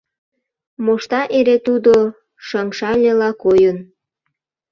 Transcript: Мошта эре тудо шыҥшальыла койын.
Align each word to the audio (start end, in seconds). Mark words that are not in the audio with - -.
Мошта 0.83 1.21
эре 1.37 1.57
тудо 1.65 1.93
шыҥшальыла 2.45 3.29
койын. 3.43 3.77